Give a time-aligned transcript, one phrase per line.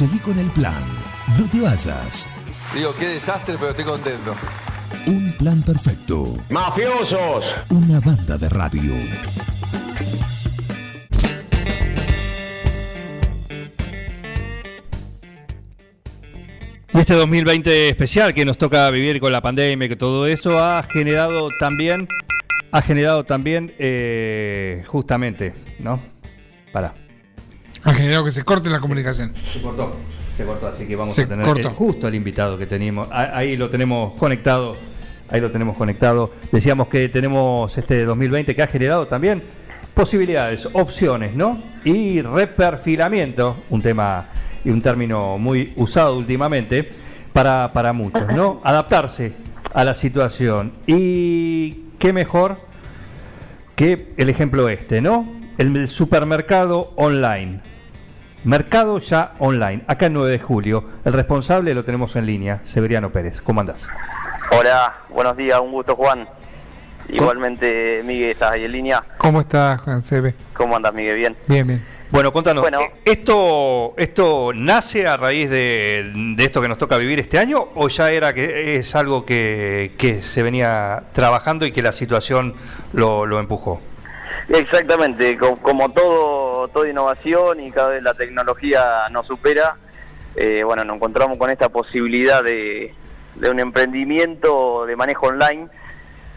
[0.00, 0.82] Seguí con el plan.
[1.38, 2.26] No te vayas.
[2.74, 4.34] Digo, qué desastre, pero estoy contento.
[5.06, 6.38] Un plan perfecto.
[6.48, 7.54] ¡Mafiosos!
[7.68, 8.94] Una banda de radio.
[16.94, 20.58] Y este 2020 especial que nos toca vivir con la pandemia y que todo eso
[20.58, 22.08] ha generado también,
[22.72, 26.00] ha generado también, eh, justamente, ¿no?
[26.72, 27.09] Para.
[27.84, 29.32] Ha generado que se corte la comunicación.
[29.52, 29.96] Se cortó,
[30.36, 31.68] se cortó, así que vamos Se a tener cortó.
[31.68, 33.08] el- justo el invitado que teníamos.
[33.10, 34.76] A- Ahí lo tenemos conectado,
[35.30, 36.30] ahí lo tenemos conectado.
[36.52, 39.42] Decíamos que tenemos este 2020 que ha generado también
[39.94, 41.58] posibilidades, opciones, ¿no?
[41.84, 44.26] Y reperfilamiento, un tema
[44.64, 46.90] y un término muy usado últimamente
[47.32, 48.60] para, para muchos, ¿no?
[48.62, 49.32] Adaptarse
[49.72, 50.72] a la situación.
[50.86, 52.56] Y qué mejor
[53.74, 55.26] que el ejemplo este, ¿no?
[55.58, 57.60] El supermercado online.
[58.44, 60.84] Mercado ya online, acá en 9 de julio.
[61.04, 63.40] El responsable lo tenemos en línea, Severiano Pérez.
[63.42, 63.86] ¿Cómo andás?
[64.58, 66.26] Hola, buenos días, un gusto Juan.
[67.08, 69.02] Igualmente Miguel, estás ahí en línea.
[69.18, 70.34] ¿Cómo estás, Juan Sebe?
[70.54, 71.16] ¿Cómo andas Miguel?
[71.16, 71.36] Bien.
[71.48, 71.84] Bien, bien.
[72.10, 72.80] Bueno, contanos, Bueno.
[72.80, 77.68] ¿eh, ¿esto, ¿esto nace a raíz de, de esto que nos toca vivir este año
[77.74, 82.54] o ya era que es algo que, que se venía trabajando y que la situación
[82.92, 83.80] lo, lo empujó?
[84.48, 89.76] Exactamente, co- como todo, toda innovación y cada vez la tecnología nos supera,
[90.36, 92.94] eh, bueno, nos encontramos con esta posibilidad de,
[93.36, 95.68] de un emprendimiento de manejo online,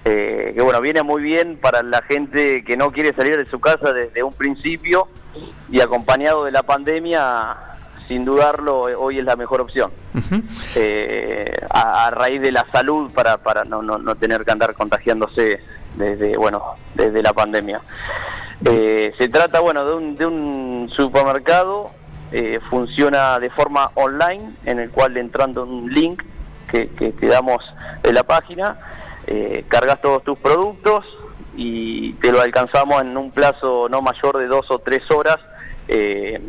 [0.06, 3.60] eh, que bueno, viene muy bien para la gente que no quiere salir de su
[3.60, 5.08] casa desde un principio
[5.70, 7.56] y acompañado de la pandemia,
[8.08, 9.92] sin dudarlo, hoy es la mejor opción.
[10.76, 14.74] Eh, a, a raíz de la salud para, para no, no, no tener que andar
[14.74, 15.62] contagiándose
[15.96, 17.82] desde bueno desde la pandemia.
[18.66, 21.92] Eh, se trata bueno de un, de un supermercado,
[22.32, 26.24] eh, funciona de forma online, en el cual entrando un link
[26.72, 27.64] que, que te damos
[28.02, 28.78] de la página,
[29.28, 31.06] eh, cargas todos tus productos
[31.56, 35.38] y te lo alcanzamos en un plazo no mayor de dos o tres horas,
[35.88, 36.42] eh,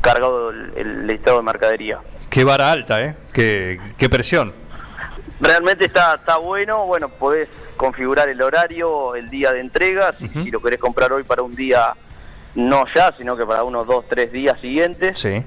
[0.00, 1.98] cargado el, el listado de mercadería.
[2.30, 3.16] Qué vara alta, ¿eh?
[3.34, 4.54] Qué, qué presión.
[5.40, 10.60] Realmente está, está bueno, bueno, podés configurar el horario, el día de entrega, si, lo
[10.60, 11.94] querés comprar hoy para un día,
[12.54, 15.18] no ya, sino que para unos dos, tres días siguientes.
[15.18, 15.42] Sí.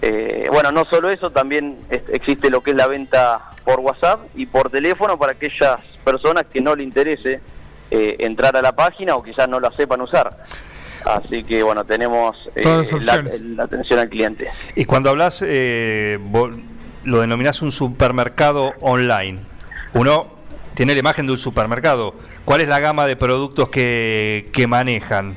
[0.00, 4.20] Eh, bueno, no solo eso, también es- existe lo que es la venta por WhatsApp
[4.34, 7.40] y por teléfono para aquellas personas que no le interese
[7.90, 10.36] eh, entrar a la página o quizás no la sepan usar.
[11.04, 14.48] Así que bueno, tenemos eh, la, atención al cliente.
[14.74, 16.18] Y cuando hablas, eh,
[17.04, 19.40] lo denominás un supermercado online.
[19.94, 20.37] Uno
[20.78, 22.14] tiene la imagen de un supermercado.
[22.44, 25.36] ¿Cuál es la gama de productos que, manejan?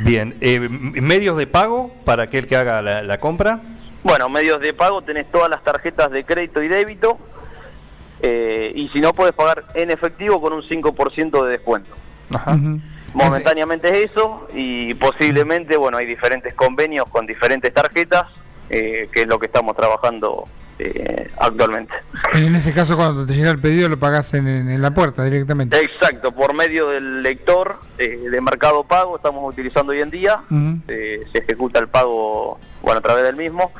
[0.01, 3.61] Bien, eh, medios de pago para aquel que haga la, la compra.
[4.03, 7.19] Bueno, medios de pago, tenés todas las tarjetas de crédito y débito.
[8.21, 11.91] eh, y si no, puedes pagar en efectivo con un 5% de descuento.
[12.33, 12.57] Ajá.
[13.15, 18.27] Momentáneamente es eso y posiblemente, bueno, hay diferentes convenios con diferentes tarjetas,
[18.69, 20.47] eh, que es lo que estamos trabajando
[20.79, 21.95] eh, actualmente.
[22.35, 25.79] En ese caso, cuando te llega el pedido, lo pagas en, la puerta directamente.
[25.81, 30.41] Exacto, por medio del lector eh, de mercado pago, estamos utilizando hoy en día,
[30.89, 33.73] eh, se ejecuta el pago bueno, a través del mismo.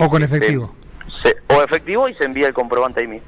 [0.00, 0.74] O con efectivo.
[1.22, 3.26] Se, o efectivo y se envía el comprobante ahí mismo.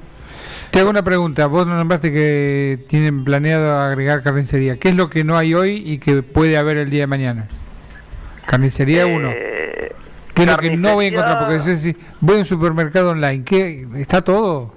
[0.71, 4.77] Te hago una pregunta, vos nos nombraste que tienen planeado agregar carnicería.
[4.77, 7.47] ¿Qué es lo que no hay hoy y que puede haber el día de mañana?
[8.45, 9.29] Carnicería eh, 1
[10.35, 13.11] que es lo que no voy a encontrar, porque si, si voy a un supermercado
[13.11, 13.87] online, ¿qué?
[13.95, 14.73] ¿Está todo?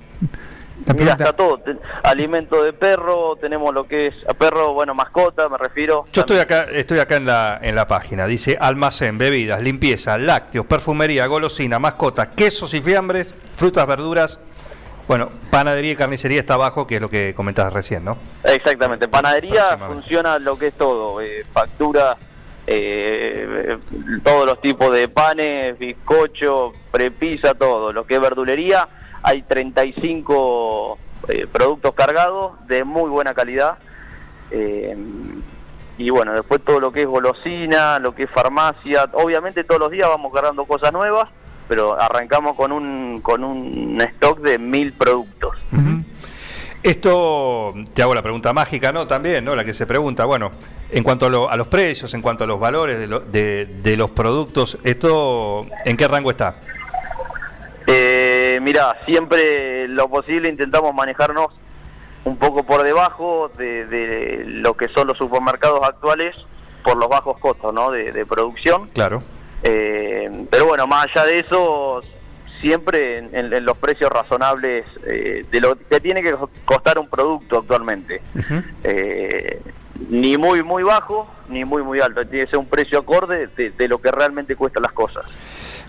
[0.96, 1.60] Mira, está todo.
[2.04, 6.06] Alimento de perro, tenemos lo que es a perro, bueno, mascota, me refiero.
[6.12, 6.40] Yo también.
[6.40, 8.26] estoy acá, estoy acá en la, en la página.
[8.26, 14.40] Dice almacén, bebidas, limpieza, lácteos, perfumería, golosina, mascotas, quesos y fiambres, frutas, verduras.
[15.08, 18.18] Bueno, panadería y carnicería está abajo, que es lo que comentabas recién, ¿no?
[18.44, 19.08] Exactamente.
[19.08, 21.20] Panadería funciona lo que es todo.
[21.20, 22.16] Eh, factura
[22.70, 23.78] eh,
[24.22, 27.92] todos los tipos de panes, bizcocho, prepisa, todo.
[27.92, 28.88] Lo que es verdulería,
[29.22, 30.98] hay 35
[31.28, 33.78] eh, productos cargados de muy buena calidad.
[34.50, 34.96] eh,
[35.98, 39.90] y bueno, después todo lo que es golosina, lo que es farmacia, obviamente todos los
[39.90, 41.28] días vamos cargando cosas nuevas,
[41.66, 45.56] pero arrancamos con un, con un stock de mil productos.
[46.82, 49.06] Esto, te hago la pregunta mágica, ¿no?
[49.06, 49.56] También, ¿no?
[49.56, 50.52] La que se pregunta, bueno,
[50.90, 53.66] en cuanto a, lo- a los precios, en cuanto a los valores de, lo- de-
[53.66, 56.56] de los productos, ¿esto en qué rango está?
[57.86, 61.46] Eh, mira, siempre lo posible intentamos manejarnos
[62.24, 66.36] un poco por debajo de, de lo que son los supermercados actuales
[66.84, 67.90] por los bajos costos ¿no?
[67.90, 68.88] de, de producción.
[68.94, 69.22] Claro.
[69.62, 72.02] Eh, pero bueno, más allá de eso,
[72.60, 76.34] siempre en, en- en los precios razonables eh, de lo que tiene que
[76.64, 78.20] costar un producto actualmente.
[78.84, 79.60] Eh,
[80.10, 83.70] ni muy muy bajo ni muy muy alto, tiene que ser un precio acorde de,
[83.70, 85.26] de lo que realmente cuestan las cosas.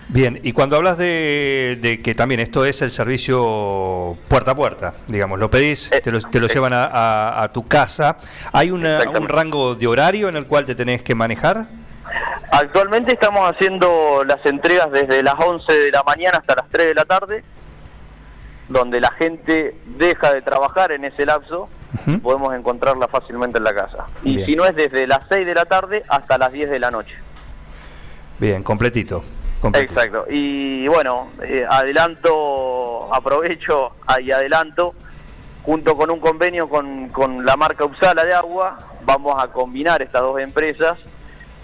[0.08, 4.94] Bien, y cuando hablas de, de que también esto es el servicio puerta a puerta,
[5.06, 6.50] digamos, lo pedís, Eh, te lo, te lo eh.
[6.52, 8.16] llevan a, a- a tu casa,
[8.52, 11.66] ¿hay una- un rango de horario en el cual te tenés que manejar?
[12.52, 16.94] Actualmente estamos haciendo las entregas desde las 11 de la mañana hasta las 3 de
[16.94, 17.44] la tarde,
[18.68, 21.68] donde la gente deja de trabajar en ese lapso,
[22.22, 24.06] podemos encontrarla fácilmente en la casa.
[24.22, 24.46] Y Bien.
[24.46, 27.14] si no es desde las 6 de la tarde hasta las 10 de la noche.
[28.38, 29.22] Bien, completito.
[29.60, 29.92] completito.
[29.92, 30.26] Exacto.
[30.28, 34.94] Y bueno, eh, adelanto, aprovecho y adelanto,
[35.62, 40.22] junto con un convenio con, con la marca Upsala de agua, vamos a combinar estas
[40.22, 40.98] dos empresas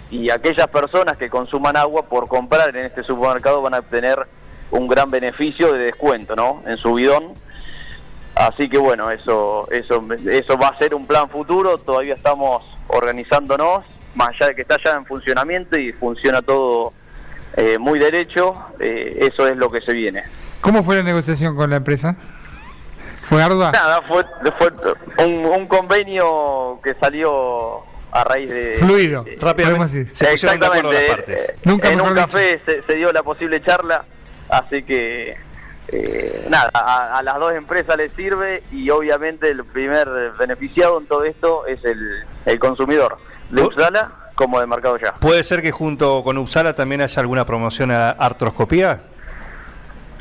[0.09, 4.25] y aquellas personas que consuman agua por comprar en este supermercado van a obtener
[4.71, 6.63] un gran beneficio de descuento, ¿no?
[6.65, 7.33] En su bidón.
[8.35, 11.77] Así que bueno, eso, eso, eso va a ser un plan futuro.
[11.77, 13.83] Todavía estamos organizándonos,
[14.15, 16.93] más allá de que está ya en funcionamiento y funciona todo
[17.55, 18.55] eh, muy derecho.
[18.79, 20.23] eh, eso es lo que se viene.
[20.61, 22.15] ¿Cómo fue la negociación con la empresa?
[23.23, 23.71] ¿Fue ardua?
[23.71, 24.23] Nada, fue,
[24.57, 30.65] fue un, un convenio que salió a raíz de Fluido, eh, Rápidamente se pusieron de
[30.65, 31.33] acuerdo las Exactamente.
[31.33, 31.49] partes.
[31.49, 34.05] Eh, Nunca en un café se, se dio la posible charla,
[34.49, 35.35] así que
[35.89, 40.07] eh, nada, a, a las dos empresas les sirve y obviamente el primer
[40.39, 41.99] beneficiado en todo esto es el,
[42.45, 43.17] el consumidor,
[43.49, 43.61] de.
[43.61, 45.13] Upsala como de Mercado Ya.
[45.15, 49.01] ¿Puede ser que junto con Upsala también haya alguna promoción a artroscopía?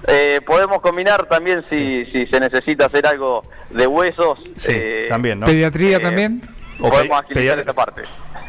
[0.08, 4.38] Eh, podemos combinar también si, si se necesita hacer algo de huesos.
[4.56, 5.46] Sí, eh, también, ¿no?
[5.46, 6.42] ¿Pediatría eh, también?
[6.80, 8.02] O Podemos agilizar esa parte.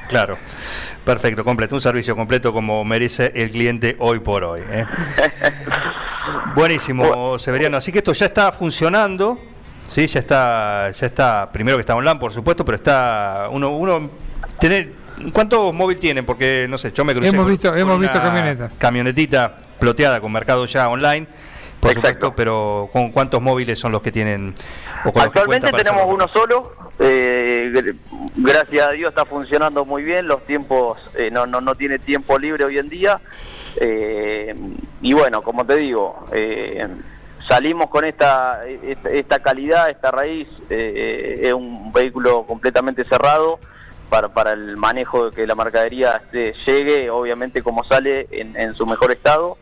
[0.10, 0.38] Claro,
[1.06, 4.62] perfecto, completo, un servicio completo como merece el cliente hoy por hoy.
[4.70, 4.86] ¿eh?
[6.56, 7.78] Buenísimo, Severiano.
[7.78, 9.40] Así que esto ya está funcionando,
[9.88, 11.50] sí, ya está, ya está.
[11.52, 14.10] Primero que está online, por supuesto, pero está uno, uno
[14.60, 14.94] tener.
[15.34, 16.26] ¿Cuántos móviles tienen?
[16.26, 18.74] Porque no sé, yo me crucé Hemos con- visto- con hemos visto una camionetas.
[18.76, 21.28] Camionetita ploteada con mercado ya online.
[21.80, 22.10] Por Exacto.
[22.10, 24.54] supuesto, pero ¿con cuántos móviles son los que tienen?
[25.06, 26.74] O con los que Actualmente tenemos uno solo.
[27.00, 27.96] eh, gr-
[28.36, 30.28] gracias a Dios está funcionando muy bien.
[30.28, 33.20] Los tiempos, eh, no, no, no tiene tiempo libre hoy en día.
[33.80, 34.56] eh,
[35.02, 36.26] y bueno, como te digo,
[37.48, 40.48] salimos con esta, esta, esta calidad, esta raíz.
[40.70, 43.60] es un vehículo completamente cerrado
[44.10, 48.74] para, para el manejo de que la mercadería este, llegue, obviamente como sale en, en
[48.74, 49.58] su mejor estado.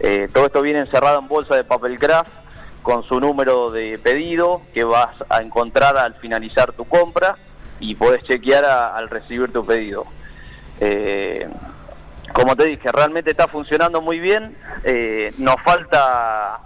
[0.00, 2.30] Eh, todo esto viene encerrado en bolsa de papel craft
[2.82, 7.36] con su número de pedido que vas a encontrar al finalizar tu compra
[7.80, 10.04] y podés chequear al recibir tu pedido.
[10.80, 11.48] Eh,
[12.32, 14.56] como te dije, realmente está funcionando muy bien.
[14.82, 16.60] Eh, nos falta,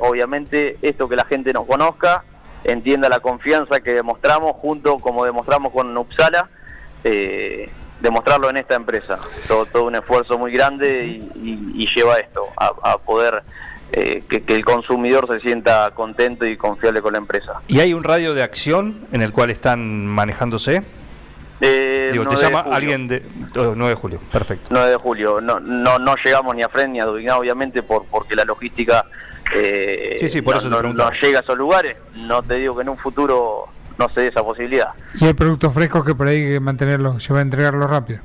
[0.00, 2.24] obviamente, esto que la gente nos conozca,
[2.64, 6.48] entienda la confianza que demostramos junto como demostramos con Upsala,
[8.06, 9.18] demostrarlo en esta empresa.
[9.48, 13.42] Todo, todo un esfuerzo muy grande y, y- y lleva esto, a, a poder
[13.92, 17.60] eh, que, que el consumidor se sienta contento y confiable con la empresa.
[17.68, 20.82] ¿Y hay un radio de acción en el cual están manejándose?
[21.60, 23.22] Eh, Digo, te 9 de llama alguien de...
[23.56, 24.68] oh, 9 de julio, perfecto.
[24.70, 25.40] 9 de julio.
[25.40, 29.06] No, no, no llegamos ni a Fren ni a Dudigná, obviamente, por, porque la logística
[29.54, 31.96] eh, Sí, sí, por no, eso te no- no llega a esos lugares.
[32.14, 34.88] No te digo que en un futuro no se dé esa posibilidad.
[35.14, 38.20] Y hay productos frescos que por ahí hay que mantenerlos, se va a entregarlos rápido.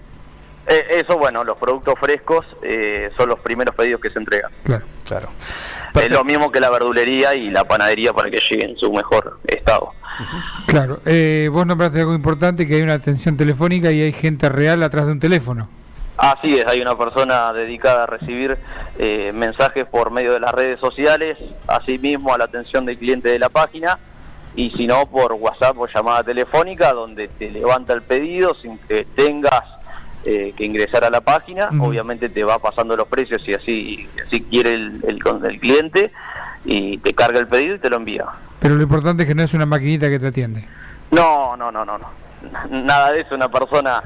[0.67, 4.51] Eh, eso, bueno, los productos frescos eh, son los primeros pedidos que se entregan.
[4.63, 4.85] Claro.
[5.05, 5.29] Claro.
[6.01, 9.39] Es lo mismo que la verdulería y la panadería para que llegue en su mejor
[9.45, 9.91] estado.
[10.67, 10.99] Claro.
[11.05, 15.07] Eh, vos nombraste algo importante, que hay una atención telefónica y hay gente real atrás
[15.07, 15.67] de un teléfono.
[16.17, 18.57] Así es, hay una persona dedicada a recibir
[18.99, 21.37] eh, mensajes por medio de las redes sociales,
[21.67, 23.97] asimismo a la atención del cliente de la página,
[24.55, 29.05] y si no, por WhatsApp o llamada telefónica, donde te levanta el pedido sin que
[29.15, 29.63] tengas
[30.25, 31.69] eh, que ingresar a la página.
[31.79, 36.11] Obviamente te va pasando los precios si así, si así quiere el, el, el cliente,
[36.65, 38.25] y te carga el pedido y te lo envía.
[38.59, 40.67] Pero lo importante es que no es una maquinita que te atiende.
[41.09, 42.07] No, no, no, no, no.
[42.69, 44.01] Nada de eso, una persona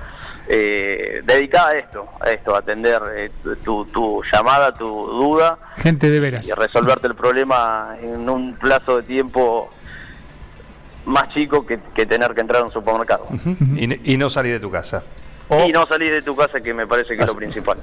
[0.48, 3.32] eh, dedicada a esto, a esto, a atender eh,
[3.64, 6.48] tu, tu llamada, tu duda Gente de veras.
[6.48, 9.70] y resolverte el problema en un plazo de tiempo
[11.06, 13.28] más chico que, que tener que entrar a un supermercado.
[13.76, 15.04] y, y no salir de tu casa.
[15.68, 17.78] Y no salir de tu casa, que me parece que es lo principal.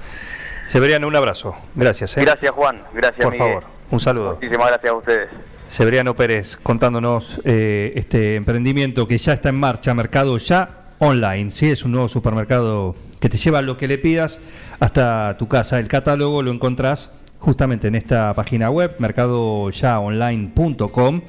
[0.66, 1.54] Severiano, un abrazo.
[1.74, 2.16] Gracias.
[2.16, 2.22] ¿eh?
[2.22, 2.82] Gracias, Juan.
[2.92, 3.48] Gracias, Por Miguel.
[3.48, 4.34] favor, un saludo.
[4.34, 5.28] Muchísimas gracias a ustedes.
[5.68, 11.50] Severiano Pérez contándonos eh, este emprendimiento que ya está en marcha, Mercado Ya Online.
[11.50, 14.38] Sí, es un nuevo supermercado que te lleva lo que le pidas
[14.80, 15.78] hasta tu casa.
[15.78, 21.22] El catálogo lo encontrás justamente en esta página web, mercadoyaonline.com,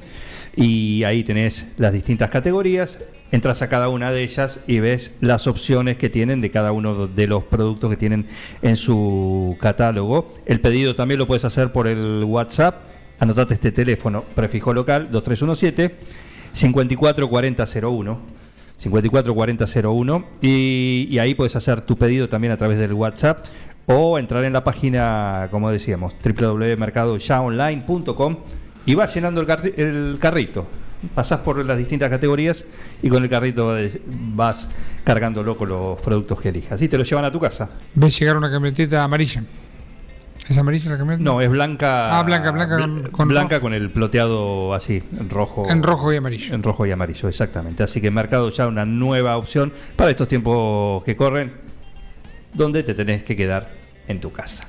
[0.56, 2.98] y ahí tenés las distintas categorías.
[3.32, 7.08] Entras a cada una de ellas y ves las opciones que tienen de cada uno
[7.08, 8.26] de los productos que tienen
[8.62, 10.34] en su catálogo.
[10.46, 12.76] El pedido también lo puedes hacer por el WhatsApp.
[13.18, 15.96] Anotate este teléfono, prefijo local 2317
[16.52, 18.34] 544001.
[18.76, 23.46] 544001 y, y ahí puedes hacer tu pedido también a través del WhatsApp
[23.86, 28.36] o entrar en la página, como decíamos, www.mercadoyaonline.com
[28.86, 30.66] y vas llenando el, el carrito.
[31.14, 32.64] Pasás por las distintas categorías
[33.02, 33.76] y con el carrito
[34.34, 34.70] vas-
[35.04, 36.80] cargándolo con los productos que elijas.
[36.80, 37.70] Y te lo llevan a tu casa.
[37.94, 39.42] Ves llegar una camionetita amarilla.
[40.48, 41.22] ¿Es amarilla la camioneta?
[41.24, 42.18] No, es blanca.
[42.18, 43.62] Ah, blanca, blanca con- con blanca rojo.
[43.62, 45.68] con el ploteado así, en rojo.
[45.70, 46.54] En rojo y amarillo.
[46.54, 47.82] En rojo y amarillo, exactamente.
[47.82, 51.52] Así que Mercado ya una nueva opción para estos tiempos que corren,
[52.52, 53.70] donde te tenés que quedar
[54.06, 54.68] en tu casa.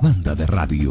[0.00, 0.90] Banda de radio.